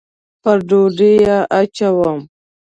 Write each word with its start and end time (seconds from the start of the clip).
پر 0.41 0.57
ډوډۍ 0.67 1.13
یې 1.25 1.37
اچوم 1.59 2.19